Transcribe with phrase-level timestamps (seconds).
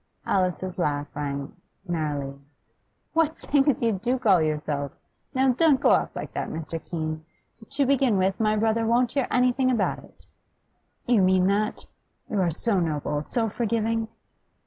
[0.25, 1.55] Alice's laugh rang
[1.87, 2.33] merrily.
[3.13, 4.91] 'What things you do call yourself!
[5.35, 6.83] Now, don't go off like that, Mr.
[6.83, 7.23] Keene.
[7.69, 10.25] To begin with, my brother won't hear anything about it'
[11.05, 11.85] 'You mean that?
[12.27, 14.07] You are so noble, so forgiving?